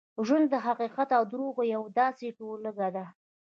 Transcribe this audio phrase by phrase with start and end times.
[0.27, 3.05] ژوند د حقیقت او درواغو یوه داسې ټولګه ده.